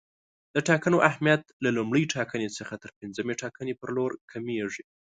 [0.55, 4.83] د ټاکنو اهمیت له لومړۍ ټاکنې څخه تر پنځمې ټاکنې پر لور کمیږي.